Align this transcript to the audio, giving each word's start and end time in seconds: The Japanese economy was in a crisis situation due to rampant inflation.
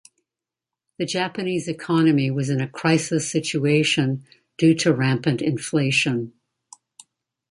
The 0.97 1.05
Japanese 1.05 1.67
economy 1.67 2.31
was 2.31 2.49
in 2.49 2.59
a 2.59 2.67
crisis 2.67 3.31
situation 3.31 4.25
due 4.57 4.73
to 4.77 4.91
rampant 4.91 5.43
inflation. 5.43 6.33